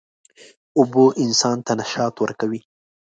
اوبه 0.77 1.05
انسان 1.23 1.57
ته 1.65 1.73
نشاط 1.79 2.15
ورکوي. 2.23 2.61